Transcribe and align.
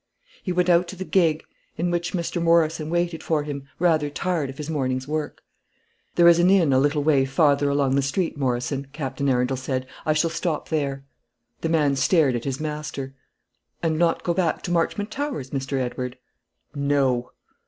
He 0.41 0.51
went 0.51 0.67
out 0.67 0.87
to 0.87 0.95
the 0.95 1.05
gig, 1.05 1.43
in 1.77 1.91
which 1.91 2.13
Mr. 2.13 2.41
Morrison 2.41 2.89
waited 2.89 3.21
for 3.21 3.43
him, 3.43 3.67
rather 3.77 4.09
tired 4.09 4.49
of 4.49 4.57
his 4.57 4.67
morning's 4.67 5.07
work. 5.07 5.43
"There 6.15 6.27
is 6.27 6.39
an 6.39 6.49
inn 6.49 6.73
a 6.73 6.79
little 6.79 7.03
way 7.03 7.23
farther 7.23 7.69
along 7.69 7.93
the 7.93 8.01
street, 8.01 8.35
Morrison," 8.35 8.87
Captain 8.93 9.29
Arundel 9.29 9.57
said. 9.57 9.85
"I 10.03 10.13
shall 10.13 10.31
stop 10.31 10.69
there." 10.69 11.05
The 11.59 11.69
man 11.69 11.95
stared 11.95 12.33
at 12.35 12.45
his 12.45 12.59
master. 12.59 13.13
"And 13.83 13.99
not 13.99 14.23
go 14.23 14.33
back 14.33 14.63
to 14.63 14.71
Marchmont 14.71 15.11
Towers, 15.11 15.51
Mr. 15.51 15.77
Edward?" 15.79 16.17
"No." 16.73 17.33